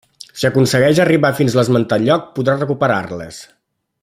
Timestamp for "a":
1.57-1.61